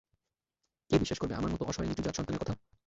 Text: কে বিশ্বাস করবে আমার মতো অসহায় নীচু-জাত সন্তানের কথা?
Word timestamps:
কে 0.91 0.95
বিশ্বাস 0.99 1.19
করবে 1.19 1.33
আমার 1.35 1.51
মতো 1.51 1.63
অসহায় 1.65 1.89
নীচু-জাত 1.89 2.13
সন্তানের 2.15 2.41
কথা? 2.41 2.53